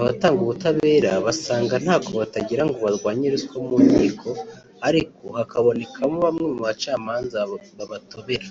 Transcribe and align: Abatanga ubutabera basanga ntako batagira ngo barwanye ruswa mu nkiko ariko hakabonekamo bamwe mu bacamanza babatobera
Abatanga 0.00 0.40
ubutabera 0.42 1.12
basanga 1.26 1.74
ntako 1.84 2.10
batagira 2.20 2.62
ngo 2.66 2.76
barwanye 2.84 3.26
ruswa 3.34 3.56
mu 3.68 3.76
nkiko 3.86 4.28
ariko 4.88 5.24
hakabonekamo 5.38 6.16
bamwe 6.26 6.46
mu 6.54 6.60
bacamanza 6.66 7.38
babatobera 7.78 8.48